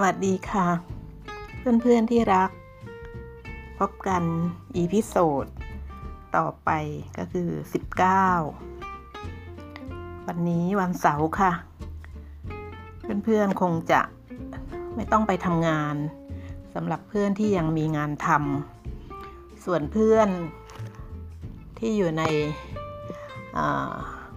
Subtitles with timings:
[0.00, 0.68] วัสดีค่ะ
[1.58, 2.50] เพื่อนๆที่รัก
[3.78, 4.22] พบกัน
[4.76, 5.46] episode
[6.36, 6.70] ต่อไป
[7.18, 7.50] ก็คือ
[8.68, 11.52] 19 วันนี้วันเสาร์ค่ะ
[13.24, 14.00] เพื่อนๆคงจะ
[14.94, 15.96] ไม่ต้องไปทำงาน
[16.74, 20.28] สำหรับเพื่อนที่ยังมีงานทำส่วนเพื่อน
[21.78, 22.22] ที่อยู่ใน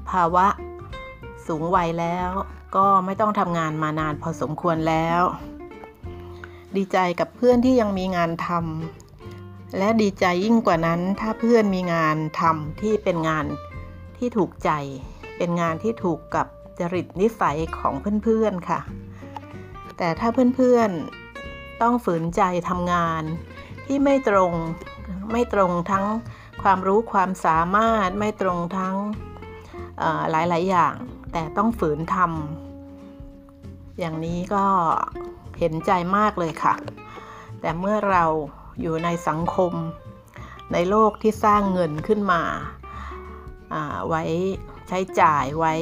[0.10, 0.48] ภาวะ
[1.48, 2.32] สูงวัยแล้ว
[2.76, 5.22] ก็ไม่ต้องทำงานมานานพอสมควรแล้ว
[6.76, 13.46] ดีใจกับเพื่อนที่ยังมีงานทำและดีใจยิ่งกว่านั้น ถ้าเพื่อนมีงานทำที่เป็นงาน
[14.18, 14.72] ที่ถูกใจ
[15.38, 16.48] เป็นงานที่ถูกกับ
[16.80, 17.94] จริตนิสัยของ
[18.24, 18.80] เพื่อนๆค่ะ
[19.98, 23.24] แต่ถ้าเพื่อนๆต้องฝืนใจทำงาน
[23.86, 24.52] ที่ไม่ตรง
[25.32, 26.06] ไม่ตรงทั้ง
[26.62, 28.96] ความรู้ความสามารถไม่ตรงทั้ง
[30.32, 30.96] หลายๆ อย่าง
[31.38, 34.66] แต่ต้องฝืนทำอย่างนี้ก็
[35.60, 36.76] เห็นใจมากเลยค่ะ
[37.62, 38.24] แต่เมื่อเรา
[38.82, 39.74] อยู่ในสังคม
[40.74, 42.42] ในโลกที่สร้างเงินขึ้นมา
[44.08, 44.24] ไว้
[44.88, 45.74] ใช้จ่ายไว้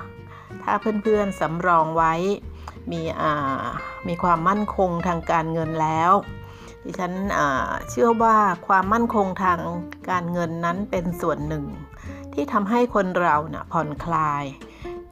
[0.63, 2.13] ถ้าเพื่อนๆสำรองไว้
[2.91, 3.01] มี
[4.07, 6.11] มีความมั่นคงทางการเงินแล้ว
[6.83, 7.13] ดิฉัน
[7.89, 8.37] เชื่อว่า
[8.67, 9.59] ความมั่นคงทาง
[10.09, 11.65] การเงินนั้นเป็นส่วนหนึ่ง
[12.33, 14.43] ที่ทำให้คนเรานะผ่อนคลาย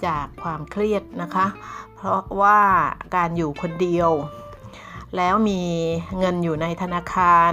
[0.06, 1.48] จากความเครียดนะคะ
[1.96, 2.60] เพราะว่า
[3.16, 4.12] การอยู่คนเดียว
[5.18, 5.62] แล้วมี
[6.18, 7.52] เงินอยู่ในธนาคาร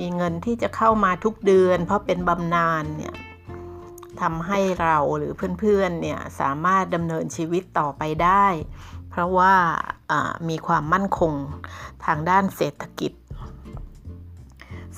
[0.00, 3.14] มีเงินที่จะเข้ามาทุกเดือน เพราะเป็นบำนาญเนี่ย
[4.20, 8.46] ทำให้เราหรือเพื่อนๆเนี่ยสามารถดำเนินชีวิตต่อไปได้
[9.10, 9.54] เพราะว่า
[10.48, 11.32] มีความมั่นคง
[12.04, 13.12] ทางด้านเศรษฐกิจ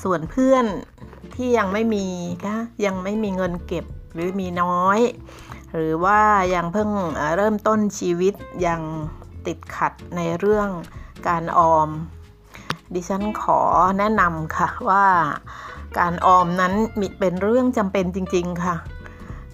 [0.02, 0.64] ส่วนเพื่อน
[1.34, 2.06] ที่ยังไม่มี
[2.44, 3.84] คะยังไม่มีเงินเก็บ
[4.14, 4.98] หรือมีน้อย
[5.74, 6.20] หรือว่า
[6.54, 6.90] ยังเพิ่ง
[7.36, 8.34] เริ่มต้นชีวิต
[8.66, 8.80] ยัง
[9.46, 10.68] ติดขัดในเรื่อง
[11.28, 11.88] การออม
[12.94, 13.60] ดิฉันขอ
[13.98, 15.06] แนะนำค่ะว่า
[15.98, 18.76] การออมนั้นมีเป็นเรื่องจำเป็นจริง ๆ ค่ะ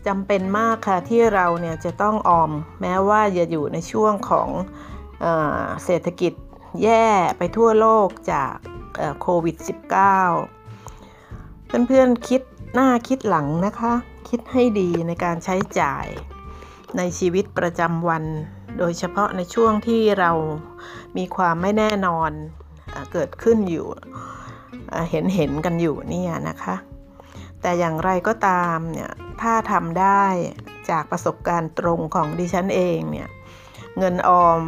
[0.07, 2.51] จำเป็นมากค่ะที่เราเนี่ยจะต้องออม
[2.81, 4.49] แม้ว่าจะอยู่ในช่วงของ
[5.21, 5.27] เอ
[5.85, 6.33] เศรษฐกิจ
[6.83, 7.07] แย่
[7.39, 8.55] ไปทั่วโลกจาก
[9.21, 9.57] โควิด
[10.47, 12.43] -19 เพื่อนๆคิด
[12.75, 13.95] หน้าคิดหลังนะคะ
[14.29, 16.07] คิดให้ดีในการใช้จ่าย
[16.97, 18.25] ในชีวิตประจำวัน
[18.79, 20.31] โดยเฉพาะในช่วงที่เรา
[21.17, 22.31] มีความไม่แน่นอน
[23.13, 23.87] เกิดขึ้นอยู่
[25.11, 26.77] เห็นเห็นกันอยู่เนี่ยนะคะ
[27.61, 29.11] แต่อย่างไรก็ตามเนี่ย
[29.41, 30.25] ถ้าทำได้
[30.91, 33.29] จากประสบการณ์ตรงของดิฉันเองเนี่ย
[33.99, 34.61] เงินออม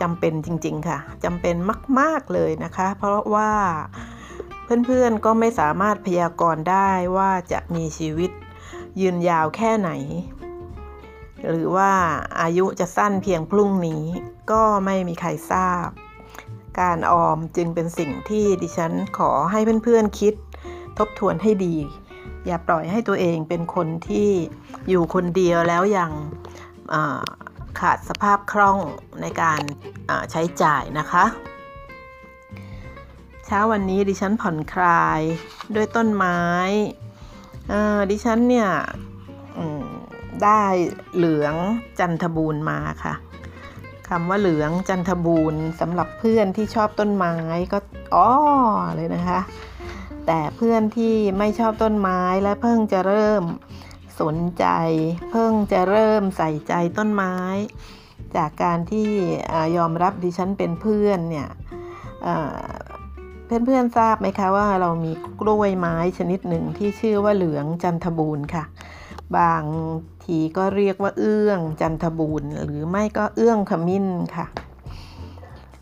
[0.00, 1.56] จำเป็นจริง ๆ ค่ะจำเป็น
[2.00, 3.52] มาก ๆ เลยนะคะ เพราะว่า
[4.86, 8.30] เพื่อนๆก็ไม่สามารถพยากรณ์ได้ว่าจะมีชีวิต
[9.00, 9.90] ยืนยาวแค่ไหน
[11.48, 11.92] หรือว่า
[12.40, 14.04] อายุจะสั้นเพียงพรุ่งนี้
[14.50, 15.88] ก็ไม่มีใครทราบ
[16.80, 20.34] การออมจึงเป็นสิ่งที่ดิฉันขอให้เพื่อนๆคิด
[20.98, 21.76] ทบทวนให้ดี
[22.46, 24.30] อย่าปล่อยให้ตัวเองเป็นคนที่
[24.88, 26.10] อยู่คนเดียวแล้วยัง
[27.80, 28.78] ขาดสภาพคล่อง
[29.20, 29.60] ในการ
[30.30, 31.24] ใช้จ่ายนะคะ
[33.46, 35.20] เช้าวันนี้ดิฉันผ่อนคลาย
[35.74, 36.40] ด้วยต้นไม้
[38.10, 38.70] ดิฉันเนี่ย
[40.44, 40.64] ได้
[41.16, 41.54] เหลือง
[41.98, 43.14] จันทบูรณ์มาค่ะ
[44.08, 47.34] คำว่าเหลืองจันทบูรณ์สำหรับเพื่อนที่ชอบต้นไม้
[47.72, 47.78] ก็
[48.14, 48.28] อ๋อ
[48.96, 49.40] เลยนะคะ
[50.26, 53.42] แต่เพื่อนที่ไม่ชอบต้นไม้และเพิ่งจะเริ่ม
[54.20, 54.66] สนใจ
[55.30, 57.36] เพิ่งจะเริ่มใส่ใจต้นไม้
[58.36, 59.10] จากการที่
[59.76, 61.48] ยอมรับดิฉันเป็นเพื่อนเนี่ย
[63.46, 68.64] เพื่อนๆทราบไหมคะว่าเรามีกล้วยไม้ชนิดหนึ่งที่ชื่อว่าเหลืองจันทบูรณ์ค่ะ
[69.36, 69.62] บาง
[70.26, 74.06] ทีก็เรียกว่าเอื้องจันทบูรณ์หรือไม่ก็เอื้องขมิ้น
[74.36, 74.46] ค่ะ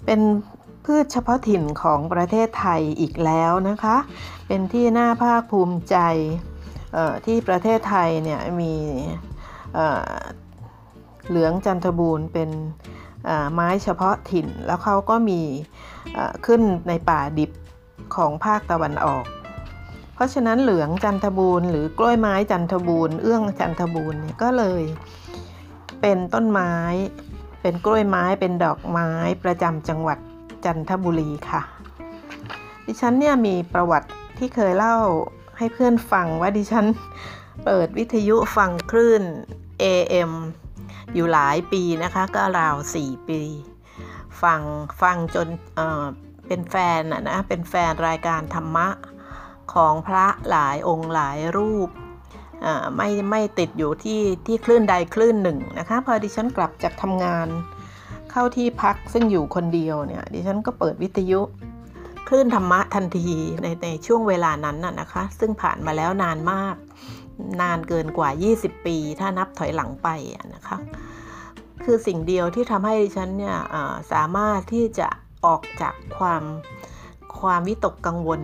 [0.05, 0.21] เป็น
[0.85, 3.97] พืชเฉพาะถิ่นของประเทศไทยอีกแล้วนะคะ
[4.47, 5.97] เป็นที่น่าภาคภูมิใจ
[7.27, 8.75] ที่ประเทศไทยเนี่ยมี
[11.29, 12.51] เหลืองจันทบูรณ์เป็น
[13.53, 15.41] ไม้เฉพาะถิ่น แล้วเขาก็มี
[16.47, 17.51] ขึ้นในป่าดิบ
[18.17, 19.25] ของภาคตะวันออก
[20.15, 24.83] เพราะฉะนั้นเหลืองจันทบูรณ์หรือกล้วยไม้จันทบูรณ์เอื้องจันทบูรณ์เนี่ยก็เลย
[26.01, 26.75] เป็นต้นไม้
[27.63, 29.11] เป็นกล้วยไม้เป็นดอกไม้
[29.45, 30.19] ประจำจังหวัด
[30.65, 31.63] จันทบุรีค่ะ
[32.87, 34.09] ดิฉันเนี่ยมีประวัติ
[34.39, 34.97] ที่เคยเล่า
[35.59, 36.87] ให้เพื่อนฟังว่าดิฉัน
[37.65, 39.23] เปิดวิทยุฟังคลื่น
[39.83, 40.33] AM
[41.15, 43.41] อยู่หลายปีนะคะ ก็ราว 4 ปี
[44.43, 44.61] ฟัง
[45.03, 48.89] ฟังจนเเป็นแฟนนะนะเป็นแฟนรายการธรรมะ
[49.73, 51.89] ของพระหลายองค์หลายรูป
[52.97, 57.49] ไม่ไม่ติดอยู่ที่ที่คลื่นใดคลื่นหนึ่งนะคะพอดิฉันกลับจากทำงาน
[58.31, 61.41] เข้าที่พักซึ่งอยู่คนเดียวเนี่ยดิฉันก็เปิดวิทยุ
[62.29, 63.29] คลื่นธรรมะทันที
[63.63, 66.77] ในในช่วงเวลานั้นน่ะนะคะ ซึ่งผ่านมาแล้วนานมาก
[67.61, 68.29] นานเกินกว่า
[68.59, 70.09] 20 ปี ถ้านับถอยหลังไป
[70.55, 70.77] นะคะ
[71.85, 73.57] คือสิ่งเดียวที่ทำให้ดิฉันเนี่ย
[74.13, 75.09] สามารถที่จะ
[75.47, 76.43] ออกจากความ
[77.41, 78.43] ความวิตกกังวล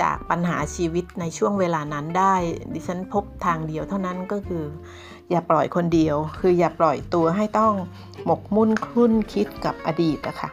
[0.00, 2.34] จากปัญหาชีวิตในช่วงเวลานั้นได้
[2.72, 4.64] ดิฉันพบทางเดียวเท่านั้นก็คือ
[5.30, 7.74] อย่าปล่อยคนเดียว คืออย่าปล่อยตัวให้ต้อง
[8.24, 10.50] หมกมุ่นคลุ่นคิดกับอดีตนะคะ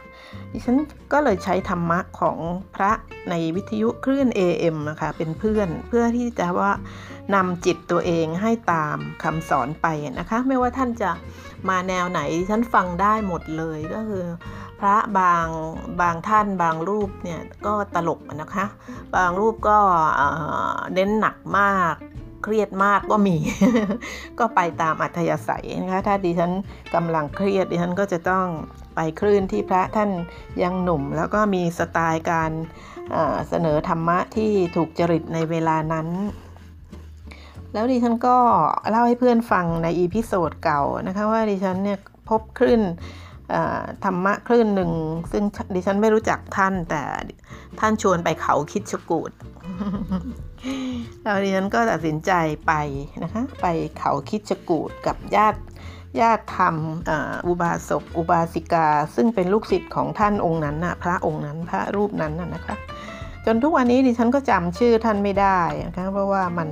[0.52, 0.76] ดิฉัน
[1.12, 2.38] ก็เลยใช้ธรรมะของ
[2.74, 2.92] พระ
[3.30, 6.72] ในวิทยุคลื่น AM นะคะเป็นเพื่อนเพื่อที่จะว่า
[7.34, 9.86] นำจิตตัวเองให้ตามคำสอนไป
[10.18, 11.10] นะคะ ไม่ว่าท่านจะ
[11.68, 14.24] มาแนวไหนดิฉันฟังได้หมดเลยก็คือ
[14.80, 15.46] พระบาง
[16.00, 18.66] บางท่านบางรูปเนี่ยก็ตลกนะคะ
[19.16, 19.78] บางรูปก็
[20.94, 21.94] เน้นหนักมาก
[22.44, 23.36] เครียดมากก็มี
[24.38, 26.52] ก็ไปตามอัธยาศัยนะคะถ้าดิฉัน
[26.94, 28.46] กำลังเครียดดิฉันก็จะต้อง
[28.94, 30.10] ไปคลื่นที่พระท่าน
[30.62, 32.50] ยังหนุ่ม แล้วก็มีสไตล์การ
[33.48, 36.08] เสนอธรรมะที่ถูกจริตในเวลานั้น
[37.72, 38.36] แล้วดิฉันก็
[38.90, 41.98] เล่าให้เพื่อนฟังใน episode เก่านะคะว่าดิฉันเนี่ย
[42.28, 42.82] พบคลื่น
[44.04, 44.92] ธรรมะคลื่นหนึ่ง
[45.32, 45.44] ซึ่ง
[45.74, 47.02] ดิฉันไม่รู้จักท่านแต่
[47.80, 49.32] ท่านชวนไปเขาคิชฌกูฏ
[51.22, 52.32] แล้วดิฉันก็ตัดสินใจ
[52.66, 52.72] ไป
[53.22, 53.66] นะคะไป
[53.98, 55.60] เขาคิชฌกูฏกับญาติ
[56.20, 56.76] ญาติธรรม
[57.46, 62.76] อุบาสกอุบาสิกา ซึ่งเป็นลูกศิษย์ของท่านองค์นั้นนะพระองค์นั้นพระรูปนั้นนะคะ
[63.46, 66.68] จนทุกวันนี้ดิฉันก็จำชื่อท่านไม่ได้นะคะเพราะว่ามัน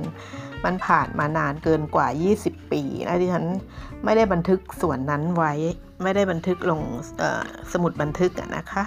[0.65, 2.07] มันผ่านมานานเกินกว่า
[2.39, 3.45] 20 ปี แล้วดิฉัน
[4.03, 5.53] ไม่ได้บันทึกส่วนนั้นไว้
[6.03, 6.81] ไม่ได้บันทึกลง
[7.71, 8.83] สมุดบันทึกนะคะ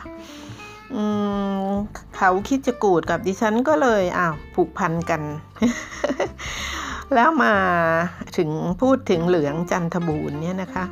[2.17, 5.23] เขาคิดจะกูดกับดิฉันก็เลยอ้าวผูกพันกัน
[7.15, 7.55] แล้วมา
[8.37, 8.51] ถึง
[8.81, 10.85] พูดถึงเหลืองจันทบูรณ์เนี่ยนะคะ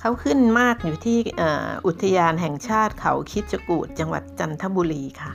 [0.00, 1.18] เขาขึ้นมากอยู่ที่
[1.86, 5.32] อุทยานแห่งชาติเขาคิดจกูดจังหวัดจันทบุรีค่ะ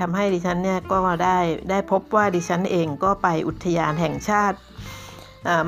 [0.00, 1.38] ทำให้ดิฉันเนี่ยก็ได้
[1.70, 4.58] ได้พบว่าดิฉันเองก็ไปอุทยานแห่งชาติ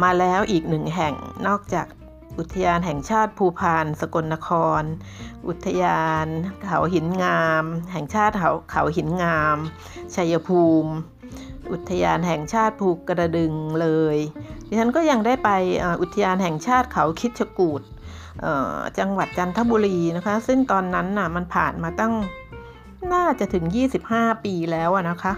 [0.03, 1.15] มาแล้วอีกหนึ่งแห่ง
[1.47, 1.87] นอกจาก
[2.39, 4.49] อุทยานแห่งชาติภูพานสกลนค
[4.81, 4.83] ร
[5.49, 6.27] อุทยาน
[6.65, 9.57] เขาหินงาม แห่งชาติเขาเขาหินงาม
[10.15, 10.93] ชัยภูมิ
[11.73, 14.19] อุทยานแห่งชาติภูกระดึงเลย
[14.69, 15.51] ดิฉันก็ยังได้ไป
[16.03, 17.83] อุทยานแห่งชาติเขาคิดชกูด
[18.99, 22.15] จังหวัดจันทบุรีนะคะ ซึ่งตอนนั้นน่ะมันผ่านมาตั้ง
[23.13, 23.65] น่าจะถึง
[24.07, 25.35] 25 ปีแล้วนะคะ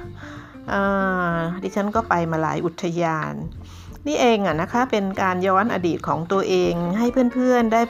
[1.63, 3.35] ดิฉันก็ไปมาหลายอุทยาน
[4.07, 7.83] นี่เองอะนะคะเป็นการย้อนอดีตของตัวเองให้เพื่อนๆได้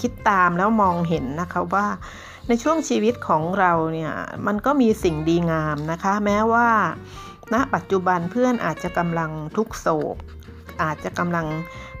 [0.00, 1.86] คิดตามแล้วมองเห็นนะคะว่า
[2.48, 4.12] ในช่วงชีวิตของเราเนี่ย
[4.46, 6.68] มันก็มีสิ่งดีงามนะคะ แม้ว่า
[7.52, 10.16] ณปัจจุบันเพื่อนอาจจะกำลังทุกโศก
[10.82, 11.46] อาจจะกำลัง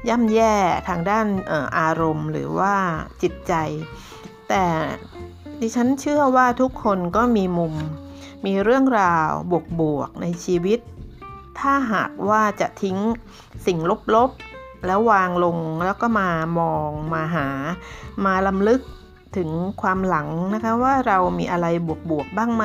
[0.08, 0.54] ย่ำแย่
[0.88, 1.26] ทางด้าน
[1.78, 2.74] อารมณ์หรือว่า
[3.22, 3.54] จิตใจ
[4.48, 4.64] แต่
[5.60, 7.74] ดิฉันเชื่อว่าทุกคนก็มีมุม
[8.46, 9.30] มีเรื่องราว
[9.80, 10.80] บวกๆในชีวิต
[11.60, 12.96] ถ้าหากว่าจะทิ้ง
[13.66, 13.78] สิ่ง
[14.14, 17.48] ลบๆ แล้ววางลงแล้วก็มามองมาหา
[18.24, 18.80] มาลำลึก
[19.36, 19.50] ถึง
[19.82, 21.66] ความหลังนะคะว่าเรามีอะไร
[22.10, 22.64] บวกๆบ้างไหม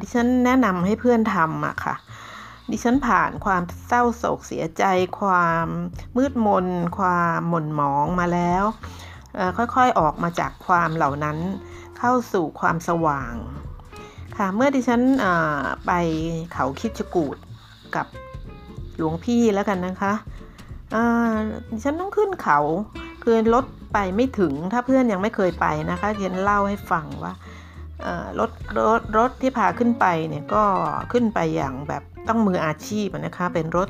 [0.00, 1.94] ดิฉันแนะนำให้เพื่อนทำอะค่ะ
[2.70, 4.84] ดิฉันผ่านความเศร้าโศกเสียใจ
[5.20, 5.66] ความ
[6.16, 6.66] มืดมน
[6.98, 8.64] ความหม่นหมองมาแล้ว
[9.56, 11.38] ค่อยๆออกมาจากความเหล่านั้น
[11.98, 13.34] เข้าสู่ความสว่าง
[14.38, 15.00] ค่ะเมื่อดิฉัน
[15.86, 15.92] ไป
[16.54, 17.36] เขาคิดจกูด
[17.96, 18.06] กับ
[18.96, 20.12] หลวงพี่แล้วกันนะคะ
[21.70, 22.60] ดิฉันต้องขึ้นเขา
[23.22, 27.32] คือรถไปไม่ถึงถ้าเพื่อนยังไม่เคยไปนะคะดิฉันเล่าให้ฟังว่า
[28.38, 30.64] รถรถรถที่พาขึ้นไปเนี่ยก็
[31.12, 33.88] ขึ้นไปอย่างแบบต้องมืออาชีพนะคะเป็นรถ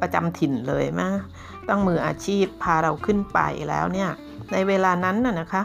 [0.00, 1.08] ประจำถิ่นเลยมะ
[1.68, 4.10] ต้องมืออาชีพพาเราขึ้นไปแล้วเนี่ย
[4.52, 5.62] ในเวลานั้นน่ะนะคะ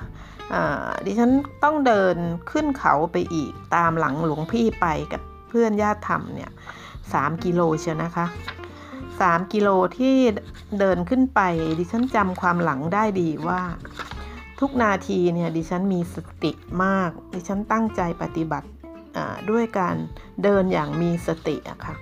[1.06, 1.32] ดิฉัน
[1.64, 2.16] ต้องเดิน
[2.52, 6.52] ขึ้นเขาไปอีกตามหลังหลวงพี่ไปกับเพื่อนญาติธรรมเนี่ย
[7.14, 8.26] สามกิโลเชียวนะคะ
[9.20, 10.16] สามกิโลที่
[10.80, 11.42] เดินขึ้นไป
[11.80, 13.62] ดิฉันจำความหลังได้ดีว่า
[14.60, 16.52] ทุกนาทีเนี่ยดิฉันมีสติ
[16.84, 18.68] มาก ดิฉันตั้งใจปฏิบัติ
[19.50, 19.96] ด้วยการ
[20.44, 21.96] เดินอย่างมีสติอะค่ะ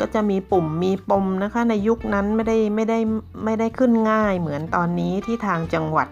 [0.00, 2.98] ก็จะมีปุ่มมีปมนะคะในยุคนั้นไม่ได้ไม่ได้
[3.44, 6.08] ไม่ได้ขึ้นง่ายเหมือนตอนนี้ที่ทางจังหวัด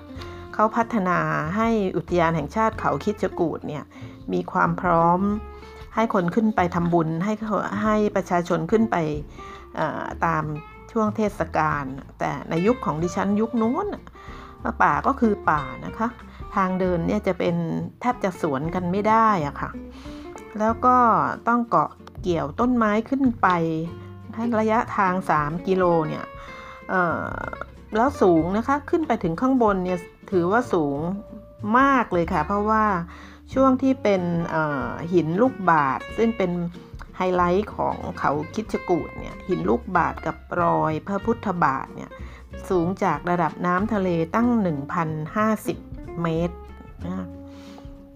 [0.54, 1.18] เขาพัฒนา
[1.56, 3.84] ให้อุทยานแห่งชาติเขาคิดจกูดเนี่ย
[4.32, 5.20] มีความพร้อม
[5.94, 7.32] ให้คนขึ้นไปทำบุญให้
[7.82, 8.96] ให้ประชาชนขึ้นไป
[10.26, 10.44] ตาม
[10.92, 11.84] ช่วงเทศกาล
[12.18, 13.86] แต่ในยุคของดิฉันยุคนู้น
[14.82, 16.08] ป่าก็คือป่านะคะ
[16.54, 17.56] ทางเดินเนี่ยจะเป็น
[18.00, 19.70] แทบจะสวนกันไม่ได้อะค่ะ
[20.58, 20.96] แล้วก็
[21.48, 21.90] ต้องเกาะ
[22.22, 23.48] เกี่ยวต้นไม้ขึ้นไป
[24.58, 26.24] ระยะทาง 3 กิโลเนี่ย
[27.96, 29.98] แล้วสูงนะคะขึ้นไปถึงข้างบนเนี่ย
[30.32, 30.98] ถือว่าสูง
[31.78, 32.84] มากเลยค่ะ เพราะว่า
[33.54, 34.22] ช่วงที่เป็น
[35.12, 36.50] หินลูกบาทซึ่งเป็น
[37.16, 42.10] ไฮไลท์ของเขาคิดจกูดเนี่ยหินลูกบาทกับรอยพระพุทธบาทเนี่ย
[42.68, 44.48] สูงจากระดับน้ำทะเลตั้ง
[45.34, 46.56] 1,050 เมตร
[47.06, 47.26] นะ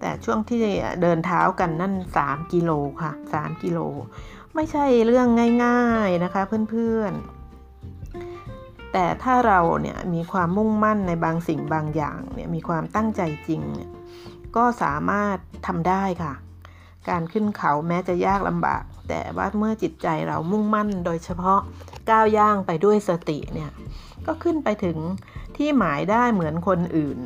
[0.00, 0.61] แต่ช่วงที่
[1.02, 1.94] เดินเท้ากันนั่น
[2.25, 2.70] 3 กิโล
[3.02, 3.78] ค่ะ 3 กิโล
[4.54, 5.28] ไม่ใช่เรื่อง
[5.64, 7.36] ง่าย ๆนะคะเพื่อนๆ
[8.93, 13.90] แต่ถ้าเราเนี่ยมีความมุ่งมั่นในบางสิ่งบางอย่างเนี่ยมีความตั้งใจจริงเนี่ย
[14.57, 16.35] ก็สามารถทำได้ค่ะ
[17.09, 21.61] การขึ้นเขาแม้จะยากลำบาก แต่ว่าเมื่อจิตใจเรามุ่งมั่นโดยเฉพาะ
[22.11, 23.71] ก้าวย่างไปด้วยสติเนี่ย
[24.26, 24.99] ก็ขึ้นไปถึง
[25.57, 27.19] ที่หมายได้เหมือนคนอื่น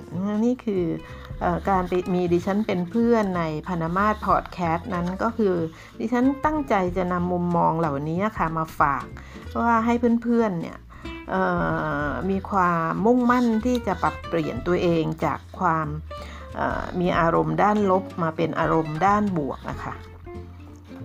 [0.45, 0.85] นี่คือ
[1.43, 1.83] อการ
[2.15, 5.55] มีดิฉันเป็นเพื่อนในพนามาตพอดแคสต์นั้นก็คือ
[5.99, 9.05] ดิฉันตั้งใจจะนำมุมมองเหล่านี้ค่ะมาฝาก
[9.61, 10.79] ว่าให้เพื่อนๆเนี่ย
[12.31, 15.87] มีความมุ่งมั่นที่จะปรับเปลี่ยนตัวเองจากความ
[17.01, 19.95] มีอารมณ์ด้านลบมาเป็นอารมณ์ด้านบวกนะคะ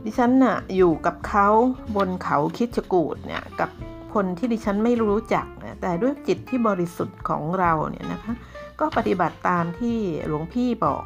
[0.04, 1.48] ดิฉันน่ะอยู่กับเขา
[1.96, 3.70] บนเขาคิดจกูดเนี่ยกับ
[4.14, 5.46] คนที่ดิฉันไม่รู้จัก
[5.82, 8.34] แต่ด้วยจิตที่บริสุทธิ์ของเราเนี่ยนะคะ
[8.80, 11.04] ก็ปฏิบัติตามที่หลวงพี่บอก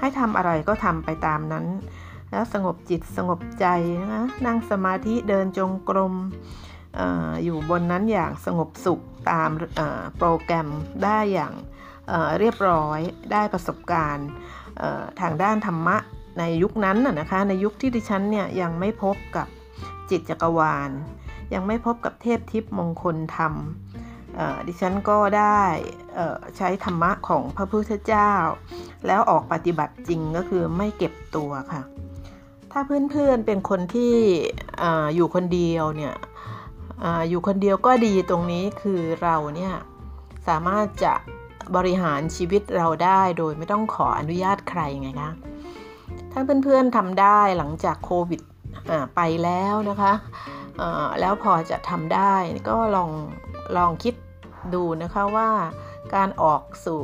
[0.00, 1.66] ให้ทำอะไรก็ทำไปตามนั้น
[2.30, 3.66] แล้วสงบจิตสงบใจ
[4.14, 6.14] นะนั่งสมาธิเดินจงกรม
[7.44, 9.50] อยู่บนนั้นอย่างสงบสุขตาม
[10.18, 10.68] โปรแกรม
[11.04, 11.52] ได้อย่าง
[12.38, 13.00] เรียบร้อย
[13.32, 14.28] ได้ประสบการณ์
[15.20, 15.96] ทางด้านธรรมะ
[16.38, 19.46] ในยุคนั้นนะคะในยุคที่ดิฉันเนี่ยยังไม่พบกับ
[20.10, 20.90] จิตจักรวาล
[21.54, 23.54] ยังไม่พบกับเทพทิพมงคลธรรม
[24.66, 25.60] ดิฉันก็ได้
[26.56, 28.32] ใช้ธรรมะของพระพุทธเจ้า
[29.06, 31.82] แล้วออกปฏิบัติจริงก็คือไม่เก็บตัวค่ะ
[32.72, 34.14] ถ้าเพื่อนๆเป็นคนที่
[34.82, 34.84] อ
[35.14, 36.14] อยู่คนเดียวเนี่ย
[37.02, 39.74] ออยู่คนเดียวก็ดีตรงนี้คือเราเนี่ย
[40.48, 41.12] สามารถจะ
[41.76, 45.32] บริหารชีวิตเราได้โดยไม่ต้องขออนุญาตใครไงคะ
[46.32, 48.40] ถ้าเพื่อนๆทำได้หลังจากโควิด
[49.16, 50.12] ไปแล้วนะคะ
[51.20, 52.34] แล้วพอจะทำได้
[52.70, 53.10] ก็ลอง
[53.76, 54.14] ลองคิด
[54.74, 55.50] ดูนะคะว่า
[56.14, 57.02] การออกสู่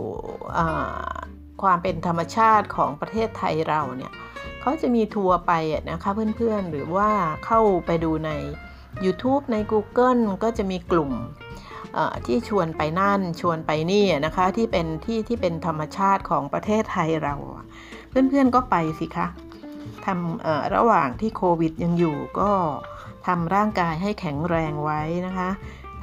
[1.63, 4.13] ความเป็นธรรมชาติของประเทศไทยเราเนี่ย
[4.61, 5.53] เขาจะมีทัวร์ไป
[5.91, 7.11] นะคะเพื่อนๆหรือว่า
[7.47, 8.31] เข้าไปดูใน
[9.05, 11.13] YouTube ใน Google ก็จะมีกลุ่ม
[12.27, 17.35] ที่ชวนไปนั่นชวนไปนี่นะคะที่เป็นที่ที่เป็นธรรมชาติของประเทศไทยเรา
[18.09, 19.27] เพื่อนๆก็ไปสิคะ
[20.07, 22.51] ทำระหว่างที่โควิดยังอยู่ก็
[23.27, 25.51] ทำร่างกายให้แข็งแรงไว้นะคะ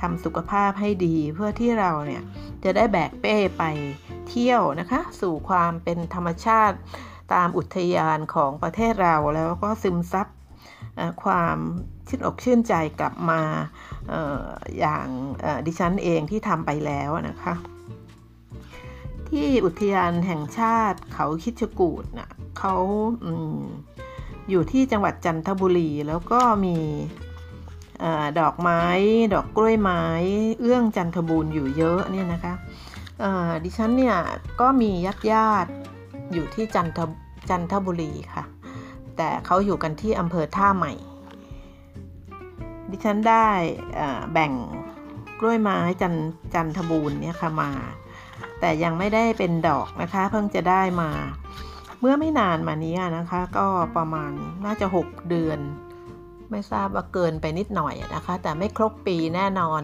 [0.02, 2.22] ทำสุขภาพให้ดีเพื่อที่เราเนี่ย
[2.64, 3.64] จะได้แบกเป้ไป
[4.30, 6.78] เที่ยวนะคะ สู่ความเป็นธรรมชาติ
[7.34, 10.28] ตามอุทยานของประเทศเราแล้วก็ซึมซับ
[11.24, 11.58] ความ
[12.08, 13.42] ชื่นอกชื่นใจกลับมา
[14.12, 14.14] อ
[14.80, 15.08] อย่าง
[15.66, 17.54] ดิฉันเองที่ทำไปแล้วนะคะ
[19.30, 22.76] ที่อุทยานแห่งชาติเขาคิชกูดนะ่ะเขา
[23.26, 23.28] อ
[24.50, 26.78] อยู่ที่จังหวัดจันทบุรีแล้วก็มี
[28.04, 28.06] อ
[28.40, 28.84] ดอกไม้
[29.34, 30.04] ดอกกล้วยไม้
[30.60, 32.54] เอื้องจันทบูรณ์อยู่เยอะเนี่ยนะคะ
[33.64, 34.18] ดิฉันเนี่ย
[34.62, 35.72] ก็มีญาติญาติ
[36.34, 37.00] อยู่ที่จันท
[37.50, 38.44] จันทบุรีค่ะ
[39.18, 40.94] แต่เขาอยู่กันที่อำเภอท่าใหม่
[42.90, 43.48] ดิฉันได้
[44.34, 44.52] แบ่ง
[45.40, 46.14] กล้วยไม้จัน
[46.54, 47.72] จันทบูรณ์เนี่ยค่ะมา
[48.60, 51.12] แต่ยังไม่ได้เป็นดอกนะคะ เพิ่งจะได้มา
[52.00, 54.32] เมื่อไม่นานมานี้นะคะ ก็ประมาณ
[54.66, 55.60] น่าจะ 6 เดือน
[56.52, 59.82] ไม่ทราบว่าเกินไปนิดหน่อยนะคะ แต่ไม่ครบปีแน่นอน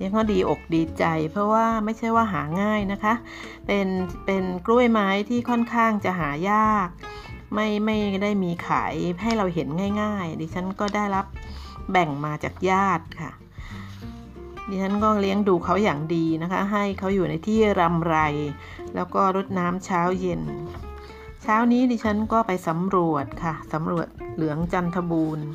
[0.00, 3.14] ยังก็ดีอกดีใจ เพราะว่าไม่ใช่ว่าหาง่ายนะคะ
[3.66, 3.86] เป็น
[4.26, 6.88] เป็นกล้วยไม้ที่ค่อนข้างจะหายาก
[7.54, 9.68] ไม่ไม่ได้มีขายให้เราเห็น
[10.02, 11.26] ง่าย ๆ ดิฉันก็ได้รับ
[11.90, 13.32] แบ่งมาจากญาติค่ะ
[14.68, 18.16] ดิฉันก็เลี้ยงดูเขาอย่างดีนะคะ ให้เขาอยู่ในที่รำไร
[18.94, 20.42] แล้วก็รดน้ำเช้าเย็น
[21.42, 25.46] เช้านี้ดิฉันก็ไปสำรวจค่ะสำรวจเหลืองจันทบูรณ์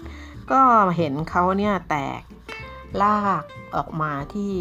[0.51, 0.61] ก็
[0.97, 2.21] เห็นเขาเนี่ยแตก
[3.01, 3.43] ลาก
[3.75, 4.51] ออกมาที่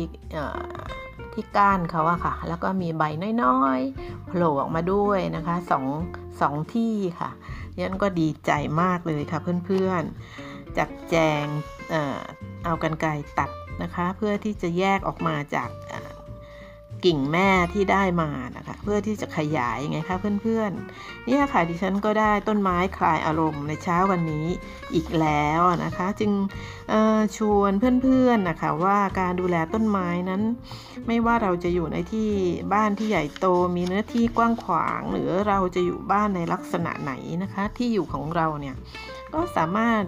[1.39, 3.03] ที่ก้านเขาอะค่ะ แล้วก็มีใบ
[3.43, 5.85] น้อยๆโผล่ออกมาด้วยนะคะสอง
[6.41, 7.31] สองที่ค่ะ
[7.79, 8.51] ยันก็ดีใจ
[8.83, 11.45] มากเลยค่ะเพื่อนๆ จัดแจง
[12.65, 13.07] เอากันไก
[13.39, 13.51] ตัด
[13.83, 15.71] นะคะ เพื่อที่จะแยกออกมาจาก
[17.05, 24.47] กิ่งแม่ที่ได้มานะคะ พื่อที่จะขยายไงคะเพื่อนๆนี่ค่ะดิฉันก็ได้ต้นไม้คลายอารมณ์ในเช้าวันนี้
[24.95, 26.33] อีกแล้วนะคะ จึง
[27.37, 30.43] ชวนเพื่อนๆนะคะว่าการดูแลต้นไม้นั้น
[31.07, 32.31] ไม่ว่าเราจะอยู่ในที่
[32.73, 38.75] บ้านที่ใหญ่โตมีเนื้อที่กว้างขวาง หรือเราจะอยู่บ้านในลักษณะไหนนะคะ ที่อยู่ของเราเนี่ย
[39.35, 40.03] ก็สามารถ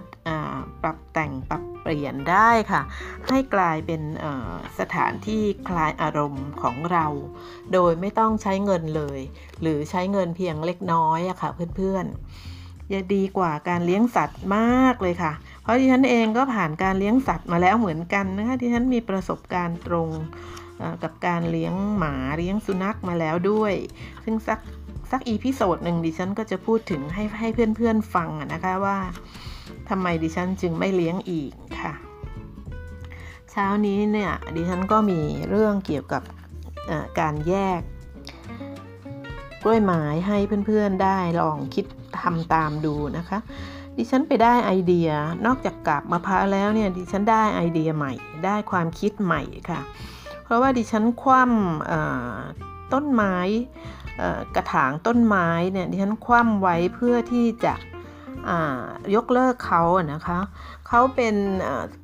[0.83, 2.81] ปรับแต่งปรับเปลี่ยนได้ค่ะ
[3.27, 4.01] ให้กลายเป็น
[4.79, 7.05] สถานที่คลายอารมณ์ของเรา
[7.73, 9.19] โดยไม่ต้องใช้เงินเลย
[9.61, 20.09] หรือใช้เงินเพียงเล็กน้อยอะค่ะเพื่อนๆจะดีกว่าการเลี้ยงสัตว์มากเลยค่ะ เพราะที่ฉันเองก็ผ่านการเลี้ยงสัตว์มาแล้วเหมือนกันนะคะที่ฉันมีประสบการณ์ตรง
[21.03, 23.73] กับการเลี้ยงหมาเลี้ยงสุนัขมาแล้วด้วย
[24.23, 24.59] ซึ่งสัก
[25.11, 28.97] สัก episode หนึ่งดิฉันก็จะพูดถึงให้ให้เพื่อนๆฟังนะคะว่า
[29.89, 31.93] ทำไมดิฉันจึงไม่เลี้ยงอีกค่ะ
[33.51, 35.19] เช้านี้เนี่ยดิฉันก็มี
[35.49, 36.23] เรื่องเกี่ยวกับ
[37.19, 37.81] การแยก
[39.63, 41.85] กล้วยไม้ให้เพื่อนๆได้ลองคิด
[42.21, 43.39] ทำตามดูนะคะ
[43.97, 45.09] ดิฉันไปได้ไอเดีย
[45.45, 48.13] นอกจากกาบมะพร้าวแล้วเนี่ยดิฉันได้ไอเดียใหม่
[48.45, 49.81] ได้ความคิดใหม่ค่ะ
[50.43, 53.35] เพราะว่าดิฉันคว่ำต้นไม้
[54.55, 57.73] กระถางต้นไม้เนี่ยดิฉันคว่ำไว้เพื่อที่จะ
[59.15, 60.39] ยกเลิกเขาอะนะคะ
[60.87, 61.35] เขาเป็น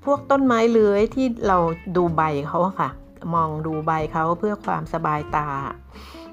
[0.05, 1.57] พวกต้นไม้เลื้อยที่เรา
[1.95, 2.89] ดูใบเขาค่ะ
[3.33, 5.49] มองดูใบเขาเพื่อความสบายตา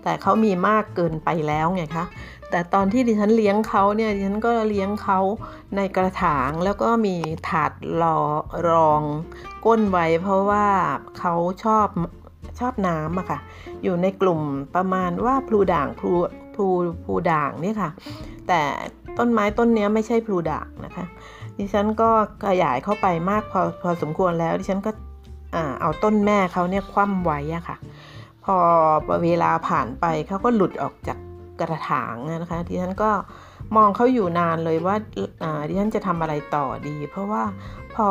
[0.02, 2.04] แต่เขามีมากเกินไปแล้วไงคะ
[2.50, 5.18] แต่ตอนที่ดิฉันเลี้ยงเขาเนี่ยดิฉันก็เลี้ยงเขา
[5.76, 7.16] ในกระถางแล้วก็มี
[7.48, 8.18] ถาดรอ
[8.68, 9.02] รอง
[9.64, 10.66] ก้นไว้เพราะว่า
[11.18, 11.86] เขาชอบ
[12.60, 13.38] ชอบน้ำอะค่ะ
[13.82, 14.40] อยู่ในกลุ่ม
[14.74, 16.12] ประมาณว่าพลูด่างพลู
[16.54, 16.66] พลู
[17.04, 17.90] พลูด่างนี่ค่ะ
[18.48, 18.60] แต่
[19.18, 21.04] ต้นไม้ต้นนี้ไม่ใช่พลูด่างนะคะ
[21.58, 22.10] ดิฉันก็
[22.46, 24.90] ขยายเข้าไปมากพอพอสมควรแล้ว ดิฉันก็
[25.80, 27.76] เอาต้นแม่เขาเนี่ยคว่ำไว้อะค่ะ
[28.44, 28.56] พอ
[29.24, 31.18] เวลาผ่านไปเขาก็หลุดออกจาก
[31.60, 33.10] กระถางนะคะ ดิฉันก็
[33.76, 34.96] มองเขาอยู่นานเลยว่า
[35.68, 37.44] ดิฉันจะทำอะไรต่อดี เพราะว่า
[37.94, 38.08] พอ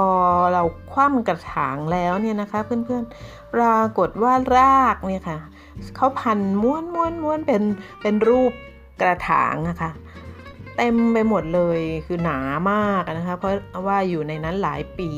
[0.54, 5.40] เราคว่ำกระถางแล้วเนี่ยนะคะ เพื่อนๆปรากฏว่ารากเนี่ยค่ะ
[5.96, 7.64] เขาพันม้วนม้วนม้วนเป็น
[8.02, 8.52] เป็นรูป
[9.02, 9.92] กระถางนะคะ
[10.78, 12.40] เต็มไปหมดเลยคือหนา
[12.72, 13.54] มากนะคะ เพราะ
[13.88, 15.10] ว่าอยู่ในนั้นหลายปี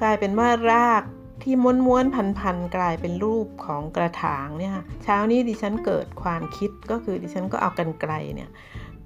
[0.00, 1.02] กลายเป็นว่าราก
[1.42, 8.50] ที่ม้วนม้วนพันพันกลายเป็นรูปของกระถางเนี่ยเช้านี้ดิฉันเกิดความคิดก็คือดิฉันก็เอากันไกลเนี่ย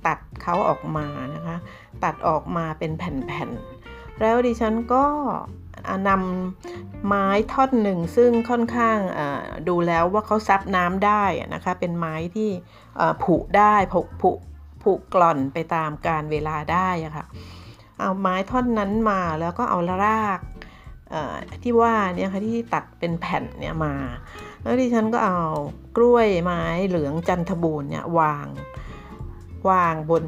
[0.07, 1.57] ตัดเขาออกมานะคะ
[2.05, 5.05] ตัดออกมาเป็นแผ่นๆ แล้วดิฉันก็
[6.09, 8.99] นำไม้ท่อนหนึ่งซึ่งค่อนข้าง
[9.69, 12.51] ดูแล้วว่าเขาซับน้ำได้นะคะ เป็นไม้ที่
[13.23, 14.31] ผุได้ผุผุ
[14.83, 17.27] ผุกล่อนไปตามการเวลาได้ะค่ะ
[17.99, 20.41] เอาไม้ท่อนนั้นมาแล้วก็เอาราก
[21.63, 23.95] ที่ว่าเนี่ยค่ะที่ตัดเป็นแผ่นเนี่ยมา
[24.63, 25.39] แล้วดิฉันก็เอา
[25.97, 28.47] กล้วยไม้เหลืองจันทบูรณ์เนี่ยวาง
[29.69, 30.25] วางบน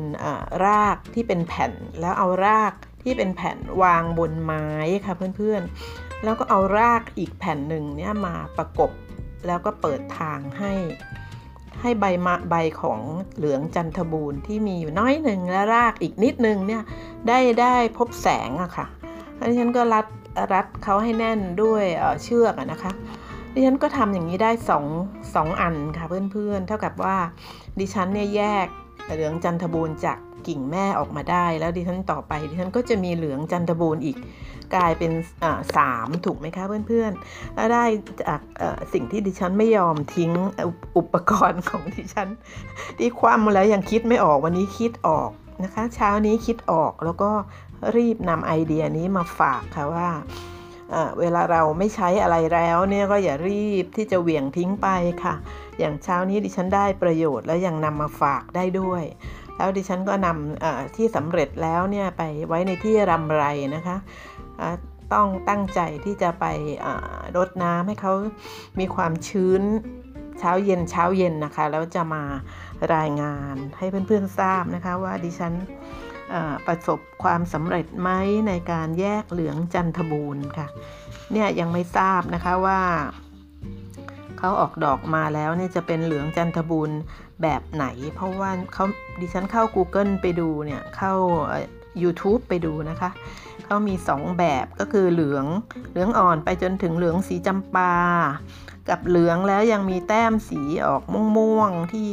[0.64, 4.66] รากที่เป็นแผ่น แล้วเอารากที่เป็นแผ่นวางบนไม้
[5.04, 8.90] ค่ะเพื่อนๆ แล้วก็เอารากอีกแผ่นหนึ่งเนี่ยมาประกบ
[9.46, 10.72] แล้วก็เปิดทางให้
[11.80, 13.00] ให้ใบมะใบของ
[13.36, 16.82] เหลืองจันทบูรณ์ที่มีอยู่น้อยหนึ่งและรากอีกนิดนึงเนี่ย
[17.28, 18.86] ได้ได้พบแสงอะค่ะ
[19.36, 20.06] แล้วฉันก็รัด
[20.52, 21.84] รัดเขาให้แน่นด้วย
[22.22, 22.92] เชือกนะคะ
[23.52, 24.84] ดิฉันก็ทำอย่างนี้ได้สอง
[25.34, 27.16] สองอันค่ะเพื่อนๆ เท่ากับว่า
[27.78, 28.66] ดิฉันเนี่ยแยก
[29.04, 34.16] เหลืองจันทบูรณ์จากกิ่งแม่ออกมาได้ แล้วดิฉันต่อไปดิฉันก็จะมีเหลืองจันทบูรณ์อีก
[34.74, 35.12] กลายเป็น
[35.76, 37.84] สามถูกไหมคะเพื่อนๆแล้วได้
[38.22, 38.40] จาก
[38.92, 40.30] สิ่งที่ดิฉันไม่ยอมทิ้ง
[40.96, 42.28] อุปกรณ์ของดิฉัน
[42.98, 45.30] ที่คว่ำแล้วยังคิดไม่ออกวันนี้คิดออก
[45.64, 47.30] นะคะ เช้านี้คิดออกแล้วก็
[47.96, 50.08] รีบนำไอเดียนี้มาฝากค่ะว่า
[51.20, 54.88] เวลาเราไม่ใช้อะไรแล้วเนี่ยก็อย่ารีบที่จะเหวี่ยงทิ้งไป
[55.24, 55.34] ค่ะ
[55.78, 59.04] อย่างเช้านี้ดิฉันได้ประโยชน์แล้วยังนำมาฝากได้ด้วย
[59.56, 63.44] แล้วดิฉันก็นำที่สำเร็จแล้วเนี่ยไปไว้ในที่รำไร
[63.76, 63.96] นะคะ
[65.12, 66.44] ต้องตั้งใจที่จะไป
[67.36, 68.12] รดน้ำให้เขา
[68.80, 69.62] มีความชื้น
[70.38, 72.22] เช้าเย็นเช้าเย็นนะคะ แล้วจะมา
[72.94, 75.52] รายงานให้เพื่อนๆทราบนะคะว่าดิฉัน
[76.66, 78.10] ประสบความสำเร็จไหม
[78.48, 80.68] ในการแยกเหลืองจันทบูรณ์ค่ะ
[81.32, 82.80] เนี่ยยังไม่ทราบนะคะว่า
[84.44, 87.00] เขาออกดอกมาแล้วเนี่ยจะเป็นเหลืองจันทบูรณ์
[87.42, 88.84] แบบไหน เพราะว่าเขา
[89.20, 91.12] ดิฉันเข้า Google ไปดูเนี่ยเข้า
[92.02, 93.10] YouTube ไปดูนะคะ
[93.64, 95.46] เขามี 2 แบบก็คือเหลือง
[95.90, 97.94] เหลืองอ่อนไปจนถึงเหลืองสีจำปา
[98.88, 101.02] กับเหลืองแล้วยังมีแต้มสีออก
[101.36, 102.10] ม่วงๆที่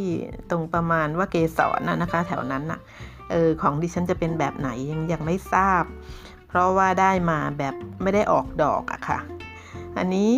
[0.50, 2.80] ตรงประมาณว่าเกสรนะนะคะ แถวนั้นน่ะ
[3.32, 5.84] เออของดิฉันจะเป็นแบบไหนยังยังไม่ทราบ
[6.48, 9.20] เพราะว่าได้มาแบบไม่ได้ออกดอกอะค่ะ
[9.98, 10.34] อันนี้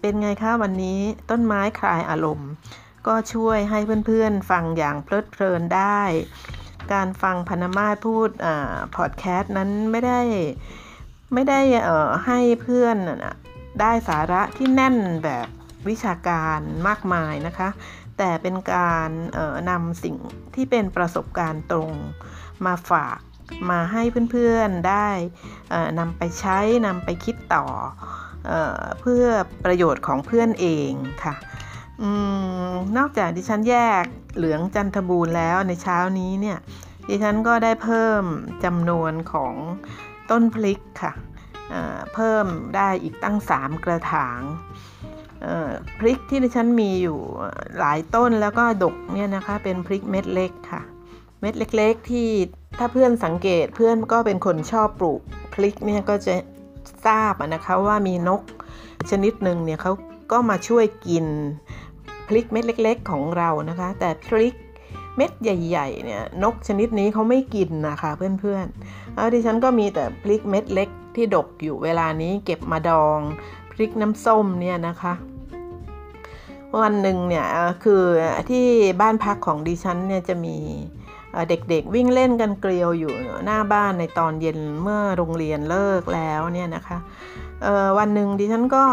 [0.00, 2.50] เป็นไงคะวันนี้ต้นไม้คลายอารมณ์
[3.06, 6.02] ก็ช่วยให้เพื่อนๆ ฟังอย่างเพลิดเพลินได้
[6.92, 10.20] การฟังพนมาพูดอ่าพอดแคสต์นั้นไม่ได้
[11.34, 12.96] ไม่ได้เอ่อให้เพื่อน
[13.80, 15.46] ได้สาระที่แน่นแบบ
[15.88, 17.68] วิชาการมากมายนะคะ
[18.18, 19.10] แต่เป็นการ
[19.70, 20.16] นำสิ่ง
[20.54, 21.90] ที่เป็นประสบการณ์ตรง
[22.66, 23.18] มาฝาก
[23.70, 25.08] มาให้เพื่อนๆได้
[25.98, 27.64] นำไปใช้นำไปคิดต่อ
[29.00, 29.24] เพื่อ
[29.64, 30.90] ประโยชน์ของเพื่อนเอง
[31.24, 31.34] ค่ะ
[32.02, 32.04] อ
[32.96, 34.04] นอกจากดิฉันแยก
[34.36, 36.58] เหลืองจันทบูรณ์แล้วในเช้านี้เนี่ย
[37.08, 38.22] ดิฉันก็ได้เพิ่ม
[38.64, 39.54] จำนวนของ
[40.30, 41.12] ต้นพลิกค่ะ
[42.14, 44.40] เพิ่มได้อีกตั้ง 3 กระถาง
[45.98, 47.18] พริกที่ดิฉันมีอยู่
[47.78, 50.82] หลายต้นแล้วก็ดกเนี่ยนะคะเป็นพริกเม็ดเล็กค่ะ
[51.40, 52.28] เม็ดเล็กๆที่
[52.78, 55.20] ถ้าเพื่อนสังเกตเพื่อนก็เป็นคนชอบปลูก
[55.54, 56.34] พริกเนี่ยก็จะ
[57.06, 58.42] ทราบนะคะว่ามีนก
[59.10, 59.92] ชนิดหนึ่งเนี่ยเขา
[60.32, 61.26] ก็มาช่วยกิน
[62.26, 64.54] พริกเม็ดเล็ก ๆ ของเรานะคะ แต่พริก
[65.16, 73.18] เม็ดใหญ่ๆเนี่ยนกชนิดนี้เขาไม่กินนะคะเพื่อนๆแล้วดิฉันก็มีแต่พริกเม็ดเล็กที่ดกอยู่เวลานี้เก็บมาดอง
[73.72, 75.14] พริกน้ำส้มเนี่ยนะคะ
[76.80, 77.46] วันหนึ่งเนี่ย
[77.84, 78.02] คือ
[78.50, 78.66] ที่
[79.00, 80.56] บ้านพักของดิฉันเนี่ยจะมี
[81.48, 83.12] เด็กๆวิ่งเล่นกันเกลียวอยู่
[83.44, 86.98] หน้าบ้านในตอนเย็นเมื่อโรงเรียนเลิกแล้วเนี่ยนะคะ
[87.98, 88.84] วันหนึ่งดิฉันก็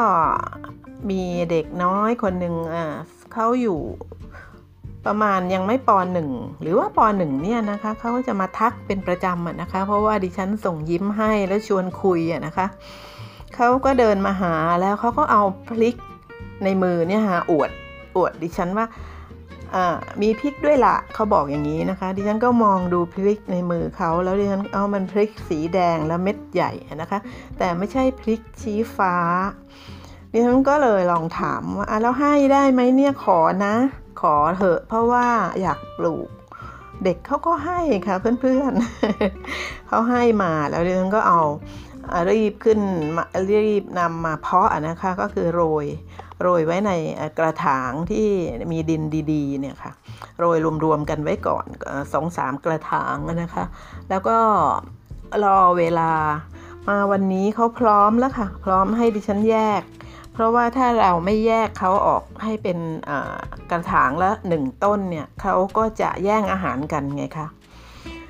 [1.10, 2.56] มีเด็กน้อยคนหนึ่ง
[3.34, 3.80] เขาอยู่
[5.06, 6.30] ประมาณยังไม่ปหนึ่ง
[6.62, 12.68] หรือว่าปหนึ่งเนี่ยนะคะเขาจะมาทักเป็นประจำนะคะ เพราะว่าดิฉันส่งยิ้มให้แล้วชวนคุยนะคะ
[13.56, 15.96] เขาก็เดินมาหาแล้วเขาก็เอาพลิก
[16.64, 17.70] ในมือเนี่ยฮะอวด
[18.16, 18.86] อวดดิฉันว่า
[20.22, 27.20] มีพริกด้วยละเขาบอกอย่างนี้นะคะ ดิฉันก็มองดูพริกในมือเขาแล้วดิฉันเอามันพริกสีแดงแล้วเม็ดใหญ่นะคะ
[27.58, 29.16] แต่ไม่ใช่พริกชี้ฟ้า
[30.32, 33.76] ดิฉันก็เลยลองถามว่าแล้วให้ได้ไหมเนี่ยขอนะ
[34.22, 35.28] ขอเถอะ เพราะว่า
[35.62, 36.30] อยากปลูก
[37.04, 41.42] เด็กเขาก็ให้ค่ะเพื่อนๆเขาให้มาแล้วดิฉันก็เอา
[42.30, 42.80] รีบขึ้น
[43.68, 45.86] รีบนำมาเพาะนะคะก็คือโรย
[46.41, 46.91] โรยไว้ใน
[47.38, 48.28] กระถางที่
[48.72, 49.91] มีดินดีๆเนี่ยค่ะ
[50.39, 51.65] โรยรวมๆกันไว้ก่อน
[52.13, 53.65] สองสามกระถางนะคะ
[54.10, 54.38] แล้วก็
[55.43, 56.12] รอเวลา
[56.88, 59.82] มาวันนี้เขาพร้อมแล้วค่ะ พร้อมให้ดิฉันแยก
[60.34, 62.78] เพราะว่าถ้าเราไม่แยกเขาออกให้เป็น
[63.72, 67.48] กระถางละหนึ่งต้นเนี่ยเขาก็จะแย่งอาหารกันไงคะ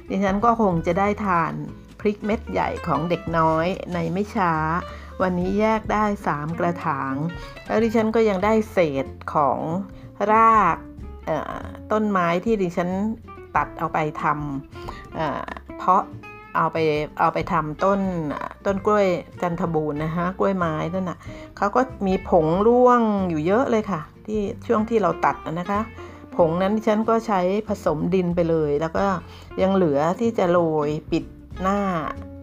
[0.10, 1.54] ดิฉันก็คงจะได้ทาน
[2.00, 4.54] พริกเม็ดใหญ่ของเด็กน้อยในไม่ช้า
[5.24, 7.14] วันนี้แยกได้ 3 กระถาง
[7.66, 9.60] แล้วดิฉันก็ยังได้เศษของ
[10.32, 10.78] ราก
[11.92, 12.90] ต้นไม้ที่ดิฉัน
[13.56, 16.04] ตัดเอาไปทำเพาะ
[16.58, 16.78] เอาไป
[17.20, 18.00] เอาไปทำต้น
[18.66, 19.08] ต้นกล้วย
[19.42, 21.18] จันทบูรณ์นะฮะกล้วยไม้นั่นน่ะ
[21.58, 25.80] เขาก็มีผงร่วงอยู่เยอะเลยค่ะ ที่ช่วงที่เราตัดนะคะ
[26.36, 29.06] ผงนั้นดิฉันก็ใช้ผสมดินไปเลย แล้วก็
[29.62, 31.24] ยังเหลือที่จะโรยปิด
[31.62, 31.80] หน้า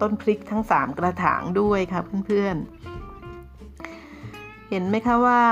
[0.01, 5.43] ต้นพริกทั้ง 3 กระถางด้วยค่ะเพื่อนๆ เห็นไหมคะว่า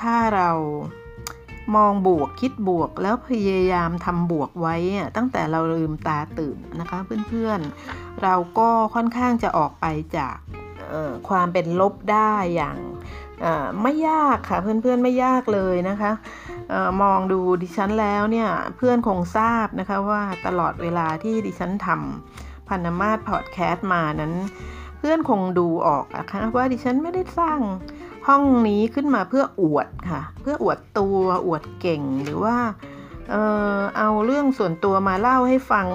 [0.00, 0.50] ถ้าเรา
[1.76, 4.76] มองบวกคิดบวกแล้วพยายามทำบวกไว้
[5.16, 9.86] ตั้งแต่เราลืมตาตื่นนะคะเพื่อนๆ เราก็ค่อนข้างจะออกไป
[10.16, 10.36] จาก
[11.28, 12.78] ความเป็นลบได้อย่าง
[13.82, 16.12] ไม่ยากค่ะเพื่อนๆไม่ยากเลยนะคะ
[16.72, 24.34] ออมองดูดิฉันแล้วเนี่ยเพื่อนคงทราบนะคะว่าตลอดเวลาที่ดิฉันทำพันธมาศพอดแคสต์มานั้น
[24.98, 27.60] เพื่อนคงดูออกนะคะว่าดิฉันไม่ได้สร้าง
[28.28, 32.56] ห้องนี้ขึ้นมาเพื่ออวดค่ะ เพื่ออวดตัวอวดเก่งหรือว่า
[33.30, 33.36] เอ
[33.76, 35.86] อเอาเรื่องส่วนตัวมาเล่าให้ฟัง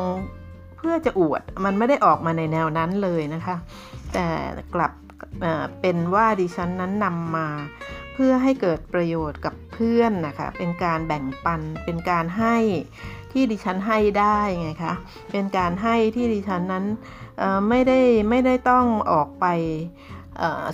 [0.77, 3.55] เพื่อจะอวดมันไม่ได้ออกมาในแนวนั้นเลยนะคะ
[4.13, 4.25] แต่
[4.75, 4.91] กลับ
[5.81, 7.47] เป็นว่าดิฉันนั้นนำมา
[8.13, 12.57] เพื่อให้เกิดประโยชน์กับเพื่อนนะคะ เป็นการแบ่งปัน เป็นการให้
[13.31, 14.93] ที่ดิฉันให้ได้ไงคะ
[15.31, 16.85] เป็นการให้ที่ดิฉันนั้น
[17.69, 17.99] ไม่ได้
[18.29, 19.45] ไม่ได้ต้องออกไป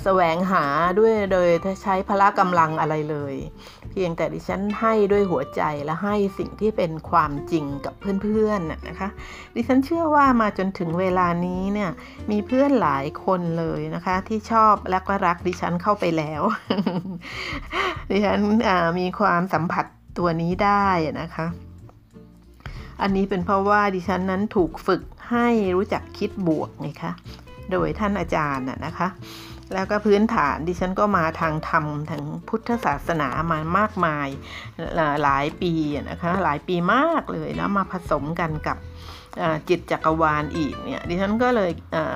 [0.04, 0.66] แสวงหา
[1.00, 1.48] ด้วยโดย
[1.84, 3.36] ใช้พละกำลังอะไรเลย
[3.92, 9.10] เพียงแต่ดิฉันให้ด้วยหัวใจและให้สิ่งที่เป็นความจริงกับเพื่อนๆนะนะคะ
[9.56, 11.92] ดิฉันเชื่อว่ามาจนถึงเวลานี้เนี่ย
[12.32, 16.42] มีเพื่อนหลายคนเลยนะคะ ที่ชอบและก็รักดิฉันเข้าไปแล้ว
[18.12, 18.40] ดิฉัน
[19.00, 19.86] มีความสัมผัส
[20.18, 20.88] ตัวนี้ได้
[21.22, 21.48] นะคะ
[23.02, 27.14] อันนี้เป็นเพราะว่าดิฉันนั้นถูกฝึกให้รู้จักคิดบวกไงคะ
[27.72, 29.08] โดยท่านอาจารย์น่ะนะคะ
[29.74, 34.28] แล้วก็พื้นฐานดิฉันก็มาทางธรรมทางพุทธศาสนามามากมาย
[35.24, 35.74] หลายปี
[36.10, 38.78] นะคะหลายปีมากเลยแล้วมาผสมกันกับ
[39.70, 41.72] จิตจักรวาลอีกเนี่ยดิฉันก็เลย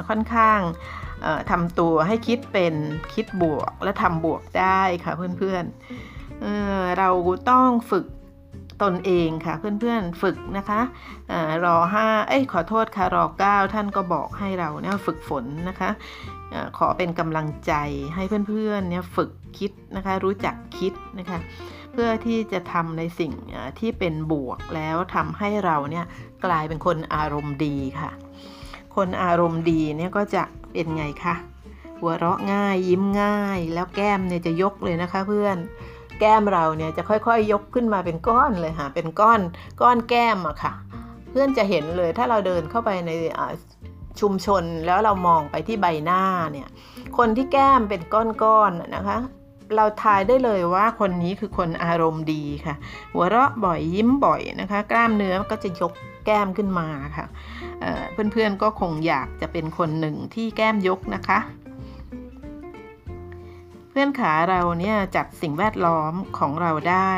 [0.09, 0.59] ค่อนข้าง
[1.51, 2.73] ทำตัวให้คิดเป็น
[3.13, 7.09] คิดบวกและทำบวกได้ค่ะเพื่อนๆเเรา
[7.51, 8.05] ต้องฝึก
[8.83, 10.81] ตนเองค่ะเพื่อนๆฝึกนะคะ
[11.31, 11.33] อ
[11.65, 15.89] รอห้าเอ้ยขอโทษค่ะรอเก้าท่านก็บอกให้เราเนี่ยฝึกฝนนะคะ
[16.77, 17.73] ขอเป็นกำลังใจ
[18.15, 21.39] ให้เพื่อนๆเนี่ยฝึกคิดนะคะ รู้จักคิดนะคะ
[21.91, 23.33] เพื่อที่จะทำในสิ่ง
[23.79, 26.05] ที่เป็นบวกแล้วทำให้เราเนี่ย
[26.45, 28.11] กลายเป็นคนอารมณ์ดีค่ะ
[28.95, 31.35] คนอารมณ์ดีเนี่ยก็จะเป็นไงคะ
[31.99, 35.57] หัวเราะง่ายยิ้มง่าย แล้วแก้มเนี่ยจะยกเลยนะคะเพื่อน
[36.19, 39.41] แก้มเราเนี่ยจะค่อยๆยยกขึ้นมาเป็นก้อนเลยค่ะเป็นก้อน
[39.81, 40.73] ก้อนแก้มอะค่ะ
[41.29, 43.11] เพื่อนจะเห็นเลยถ้าเราเดินเข้าไปใน
[44.21, 46.67] ชุมชนแล้วเรามองไปที่ใบหน้าเนี่ย
[47.17, 49.17] คนที่แก้มเป็นก้อนๆนะคะ
[49.75, 52.75] เราทายได้เลยว่าคนนี้คือคนอารมณ์ดีค่ะ
[53.13, 55.93] หัวเราะบ่อยยิ้มบ่อยนะคะ กล้ามเนื้อก็จะยก
[56.25, 57.25] แก้มขึ้นมาค่ะ
[58.31, 61.39] เพื่อนๆก็คงอยากจะเป็นคนหนึ่งที่แก้มยกนะคะ
[63.89, 67.11] เพื่อนขาเราเนี่ยจัดสิ่งแวดล้อมของเราได้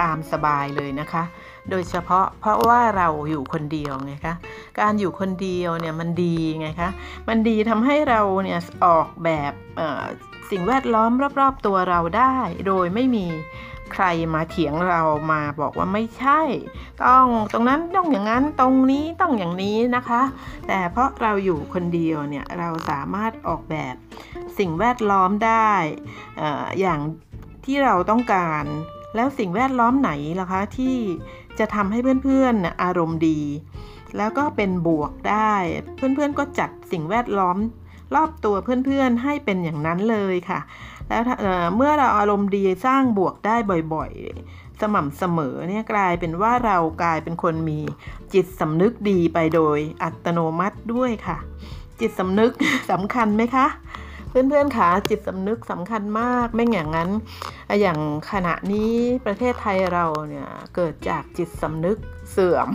[0.00, 1.22] ตามสบายเลยนะคะ
[1.70, 4.34] โดยเฉพาะเพราะว่าเราอยู่คนเดียวไงคะ
[4.80, 6.90] การอยู่คนเดียวเนี่ยมันดีไงคะ
[7.28, 9.52] มันดีทำให้เราเนี่ยออกแบบ
[10.50, 13.26] สิ่งแวดล้อมรอบๆตัวเราได้ โดยไม่มี
[13.92, 16.40] ใครมาเถียงเรามาบอกว่าไม่ใช่
[17.04, 20.22] ต้องตรงนั้นต้องอย่างนั้นตรงนี้ต้องอย่างนี้นะคะ
[20.66, 23.94] แต่เพราะเราอยู่คนเดียวเนี่ยเราสามารถออกแบบ
[24.58, 25.70] สิ่งแวดล้อมได้
[26.40, 26.42] อ
[26.80, 27.00] อย่าง
[27.64, 28.64] ที่เราต้องการ
[29.16, 30.96] แล้วสิ่งแวดล้อมไหนล่ะคะที่
[31.58, 33.40] จะทำให้เพื่อนๆอารมณ์ดี
[34.16, 35.54] แล้วก็เป็นบวกได้
[35.96, 37.56] เพื่อนๆก็จัดสิ่งแวดล้อม
[38.14, 40.60] รอบตัวเพื่อนๆให้เป็นอย่างนั้นเลยค่ะ
[41.08, 41.22] แล้ว
[41.76, 43.56] เมื่อเราอารมณ์ดีสร้างบวกได้
[43.94, 47.80] บ่อยๆ สม่ำเสมอเนี่ยกลายเป็นว่าเรากลายเป็นคนมี
[48.32, 51.38] จิตสำนึกดีไปโดยอัตโนมัติด้วยค่ะ
[52.00, 52.52] จิตสำนึก
[52.90, 53.66] สำคัญไหมคะ
[54.34, 57.10] เพื่อนๆคะจิตสำนึกสำคัญมากไม่อย่างนั้น
[57.80, 57.98] อย่าง
[58.30, 58.92] ขณะนี้
[59.26, 61.98] ประเทศไทยเราเนี่ยเกิดจากจิตสำนึก
[62.30, 62.68] เสื่อม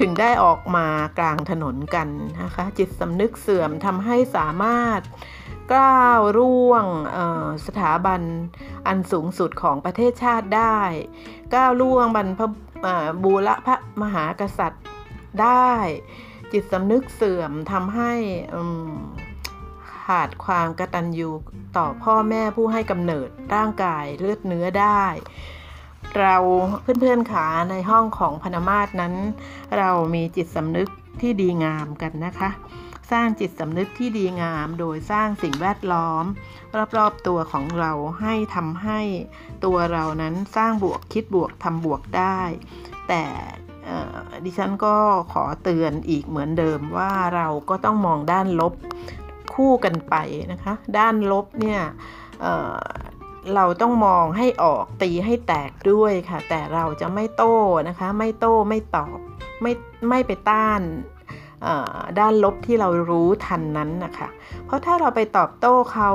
[0.00, 0.86] ถึงได้ออกมา
[1.18, 2.08] กลางถนนกัน
[2.42, 5.00] นะคะ จิตสำนึกเสื่อมทำให้สามารถ
[5.74, 6.84] ก้าวร่วง
[7.66, 8.20] สถาบัน
[8.86, 10.80] อันสูงสุดของประเทศชาติได้
[11.54, 12.40] ก้าวล่วงบรรพ
[13.22, 14.84] บูรพระมหากษัตริย์
[15.42, 15.70] ได้
[16.52, 18.12] จิตสำนึกเสื่อมทำให้
[20.06, 21.30] ขาดความกตัญญู
[21.76, 25.04] ต่อพ่อแม่ผู้ให้กำเนิดร่างกายเลือดเนื้อได้
[26.18, 26.36] เรา
[26.82, 29.14] เพื่อนๆขาในห้องของพนมาศนั้น
[29.78, 30.88] เรามีจิตสำนึก
[31.20, 32.50] ที่ดีงามกันนะคะ
[33.12, 36.24] สร้างจิตสำนึกที่ดีงามโดยสร้างสิ่งแวดล้อม
[36.96, 39.00] รอบๆตัวของเราให้ทำให้
[39.64, 42.40] ตัวเรานั้นสร้างบวกคิดบวกทำบวกได้
[43.08, 43.24] แต่
[44.44, 44.96] ดิฉันก็
[45.32, 48.74] ขอเตือนอีกเหมือนเดิมว่าเราก็ต้องมองด้านลบ
[49.54, 50.14] คู่กันไป
[50.52, 51.80] นะคะ ด้านลบเนี่ย
[52.40, 57.56] เเราต้องมองให้ออกตีให้แตกด้วยค่ะ แต่เราจะไม่โต้
[57.88, 59.18] นะคะ ไม่โต้ไม่ตอบ
[59.62, 59.72] ไม่
[60.08, 60.80] ไม่ไปต้าน
[62.18, 64.28] ด้านลบที่เรารู้ทันนั้นนะคะ
[64.64, 66.10] เพราะถ้าเราไปตอบโต้เขา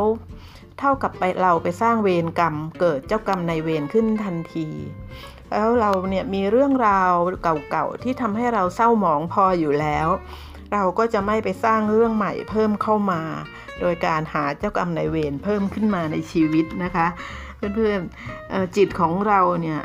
[0.79, 4.67] เท่ากับไปเราไปสร้างเวรกรรม เกิดเจ้ากรรมในเวรขึ้นทันที
[5.51, 10.07] แล้วเราเนี่ยมีเรื่องราวเก่าๆที่ทำให้เราเศร้าหมองพออยู่แล้ว
[10.73, 13.21] เราก็จะไม่ไปสร้างเรื่องใหม่เพิ่มเข้ามา
[13.79, 17.07] โดยการหาเจ้ากรรมนายเวรเพิ่มขึ้นมาในชีวิตนะคะ
[17.75, 19.81] เพื่อนๆจิตของเราเนี่ย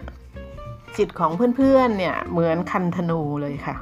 [0.97, 3.77] จิตของเพื่อนๆเนี่ยเหมือนคันธนูเลยค่ะ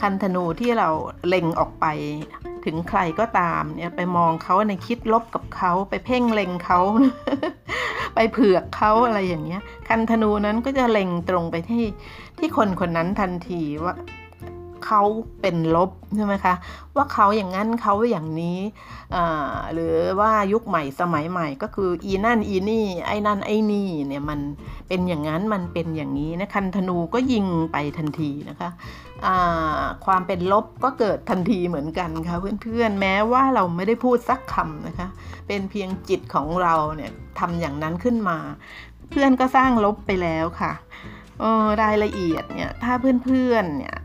[0.00, 0.88] คันธนูที่เรา
[1.28, 1.86] เล็งออกไป
[2.64, 6.80] ถึงใครก็ตามเนี่ยไปมองเขาในคิดลบกับเขาไปเพ่งเล็งเขา
[8.14, 11.84] ไปเผือกเขาอะไรอย่างเงี้ย คันธนูนั้นก็จะเล็งตรงไปที่
[12.38, 13.94] ที่คนคนนั้นทันทีว่า
[14.84, 15.02] เขา
[15.40, 16.54] เป็นลบใช่ไหมคะ
[16.96, 18.58] ว่าเขาอย่างนั้นเขาอย่างนี้
[19.72, 24.40] หรือว่ายุคใหม่สมัยใหม่ก็คืออีนั่นอีนี่ไอ้นั่นไอ้นี่เนี่ยมัน
[24.88, 28.70] เป็นอย่างนั้นมันเป็นอย่างนี้นะคันธนูก็ยิงไปทันทีนะคะ
[30.04, 35.08] ความเป็นลบก็เกิดทันทีเหมือนกันค่ะเพื่อนๆแม้ว่าเราไม่ได้พูดสักคำนะคะ
[35.46, 38.38] เป็นเพียงจิตของเราเนี่ยทำอย่างนั้นขึ้นมา
[39.10, 40.72] เพื่อนก็สร้างลบไปแล้วค่ะ
[41.82, 42.92] รายละเอียดเนี่ยถ้า
[43.24, 43.96] เพื่อนๆเนี่ย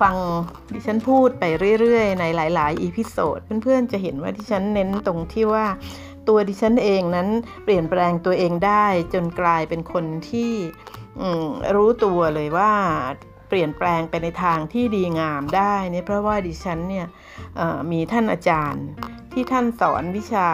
[0.00, 0.16] ฟัง
[0.72, 1.44] ดิฉันพูดไป
[1.80, 5.66] เรื่อยๆ ในหลายๆ episode เพื่อนๆจะเห็นว่าดิฉันเน้นตรงที่ว่า
[6.28, 7.28] ตัวดิฉันเองนั้น
[7.64, 10.52] เปลี่ยนแปลงตัวเองได้จนกลายเป็นคนที่
[11.74, 12.72] รู้ตัวเลยว่า
[13.50, 17.06] เปลี่ยนแปลงไปในทางที่ดีงามได้เนี่ยเพราะว่าดิฉันเนี่ย
[17.92, 18.86] มีท่านอาจารย์
[19.32, 20.48] ที่ท่านสอนวิชา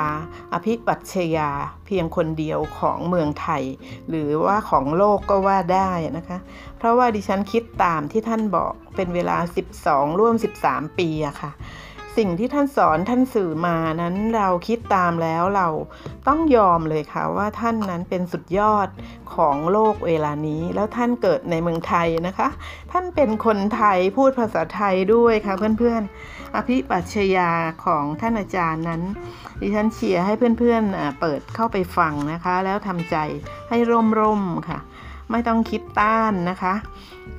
[0.52, 1.50] อภิปรัชญา
[1.87, 3.64] เพียงคนเดียวของเมืองไทย
[4.09, 6.38] หรือว่าของโลกก็ว่าได้นะคะ
[6.78, 9.37] เพราะว่าดิฉันคิดตามที่ท่านบอกเป็นเวลา
[9.78, 10.35] 12 ร่วม
[10.66, 11.52] 13 ปีอะค่ะ
[12.16, 15.68] สิ่งที่ท่านสอนท่านสื่อมานั้นเราคิดตามแล้วเรา
[16.29, 18.88] ต้องยอมเลยค่ะว่าท่านนั้นเป็นสุดยอด
[19.35, 22.48] ของโลกเวลานี้ แล้วท่านเกิดในเมืองไทยนะคะ
[22.92, 27.50] ท่านเป็นคนไทยพูดภาษาไทยด้วยค่ะเพื่อนๆ อภิปัชญา
[27.85, 29.02] ของท่านอาจารย์นั้น
[29.61, 33.16] ดิฉันเชียร์ให้เพื่อนๆเปิดเข้าไปฟังนะคะ แล้วทำใจ
[33.68, 33.79] ให้
[34.18, 34.79] ร่มๆค่ะ
[35.31, 36.74] ไม่ต้องคิดต้านนะคะ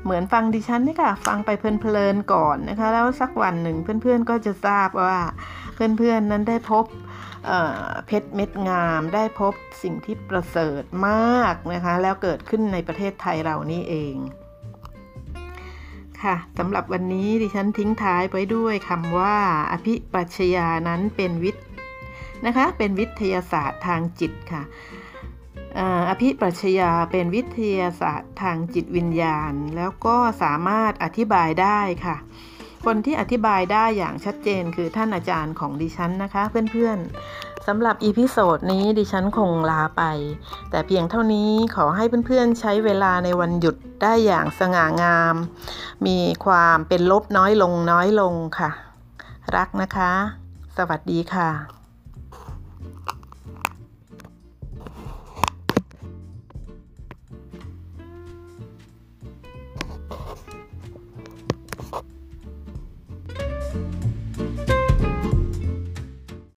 [0.03, 5.17] เหมือนฟังดิฉันนี่ค่ะ ฟังไปเพลินๆก่อนนะคะ แล้วสักวันหนึ่งเพื่อนๆก็จะทราบว่า
[5.75, 6.85] เพื่อนๆนั้นได้พบ
[7.45, 14.15] เเพชรเม็ดงามได้พบสิ่งที่ประเสริฐมากนะคะ แล้วเกิดขึ้นในประเทศไทยเรานี่เอง
[16.23, 19.37] ค่ะสำหรับวันนี้ดิฉันทิ้งท้ายไว้ด้วยคำว่า
[19.71, 21.65] อภิปรัชญานั้นเป็นวิทย์
[22.45, 24.63] นะคะ เป็นวิทยาศาสตร์ทางจิตค่ะ
[26.09, 32.17] อภิปรัชญาเป็นวิทยาศาสตร์ทางจิตวิญญาณ แล้วก็สามารถอธิบายได้ค่ะ
[32.85, 40.03] คนที่อธิบายได้อย่างชัดเจนคือท่านอาจารย์ของดิฉันนะคะเพื่อนๆสำหรับ episode นี้ดิฉันคงลาไป
[40.69, 45.35] แต่เพียงเท่านี้ขอให้เพื่อนๆใช้เวลาในวันหยุดได้อย่างสง่างาม
[46.05, 48.69] มีความเป็นลบน้อยลงน้อยลงค่ะ
[49.55, 50.11] รักนะคะ
[50.77, 51.76] สวัสดีค่ะ